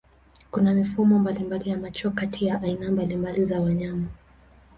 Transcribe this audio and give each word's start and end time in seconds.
Kuna 0.51 0.73
mifumo 0.73 1.19
mbalimbali 1.19 1.69
ya 1.69 1.77
macho 1.77 2.11
kati 2.11 2.45
ya 2.45 2.61
aina 2.61 2.91
mbalimbali 2.91 3.45
za 3.45 3.61
wanyama. 3.61 4.07